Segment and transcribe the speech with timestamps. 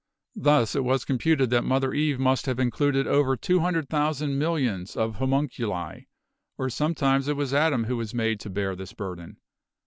[0.41, 6.07] Thus it was computed that Mother Eve must have included over 200,000 millions of homunculi,
[6.57, 9.37] or sometimes it was Adam who was made to bear this burden.